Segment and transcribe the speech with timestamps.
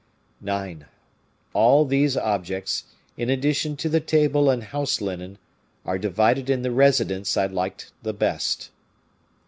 [0.41, 0.87] "9.
[1.53, 2.85] All these objects,
[3.17, 5.37] in addition to the table and house linen,
[5.85, 8.71] are divided in the residences I liked the best."